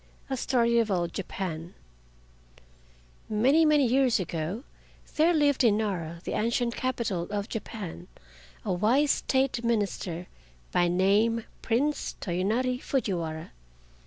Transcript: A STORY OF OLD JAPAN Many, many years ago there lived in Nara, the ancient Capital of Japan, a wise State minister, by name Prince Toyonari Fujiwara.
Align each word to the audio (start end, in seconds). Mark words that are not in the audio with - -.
A 0.31 0.35
STORY 0.35 0.79
OF 0.79 0.89
OLD 0.89 1.13
JAPAN 1.13 1.75
Many, 3.29 3.65
many 3.65 3.85
years 3.85 4.19
ago 4.19 4.63
there 5.15 5.31
lived 5.31 5.63
in 5.63 5.77
Nara, 5.77 6.21
the 6.23 6.31
ancient 6.33 6.75
Capital 6.75 7.27
of 7.29 7.47
Japan, 7.49 8.07
a 8.65 8.73
wise 8.73 9.11
State 9.11 9.63
minister, 9.63 10.25
by 10.71 10.87
name 10.87 11.43
Prince 11.61 12.15
Toyonari 12.19 12.79
Fujiwara. 12.81 13.51